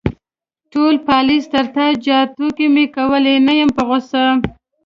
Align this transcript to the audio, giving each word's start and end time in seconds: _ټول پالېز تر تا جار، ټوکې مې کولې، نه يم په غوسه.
_ټول 0.71 0.95
پالېز 1.07 1.43
تر 1.53 1.65
تا 1.75 1.85
جار، 2.05 2.25
ټوکې 2.35 2.67
مې 2.73 2.85
کولې، 2.95 3.35
نه 3.47 3.53
يم 3.59 3.69
په 3.77 3.81
غوسه. 3.87 4.23